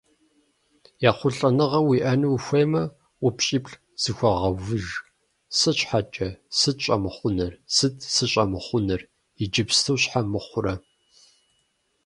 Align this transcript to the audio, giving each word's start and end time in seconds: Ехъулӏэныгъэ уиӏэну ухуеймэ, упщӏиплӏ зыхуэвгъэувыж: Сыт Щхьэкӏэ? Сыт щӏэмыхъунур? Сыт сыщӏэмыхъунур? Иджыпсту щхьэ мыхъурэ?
Ехъулӏэныгъэ 1.09 1.79
уиӏэну 1.87 2.33
ухуеймэ, 2.35 2.83
упщӏиплӏ 3.25 3.75
зыхуэвгъэувыж: 4.01 4.85
Сыт 5.57 5.75
Щхьэкӏэ? 5.79 6.29
Сыт 6.59 6.77
щӏэмыхъунур? 6.83 7.53
Сыт 7.75 7.95
сыщӏэмыхъунур? 8.13 9.01
Иджыпсту 9.43 9.97
щхьэ 10.01 10.21
мыхъурэ? 10.31 10.73